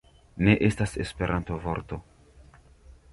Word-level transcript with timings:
Ne 0.47 0.55
estas 0.67 0.95
Esperanto-vorto 1.03 2.01